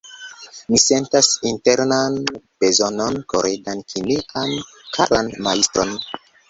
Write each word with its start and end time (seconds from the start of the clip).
Mi 0.71 0.79
sentas 0.83 1.29
internan 1.49 2.17
bezonon 2.65 3.23
kore 3.35 3.55
danki 3.69 4.07
nian 4.09 4.59
karan 4.99 5.35
Majstron. 5.49 5.99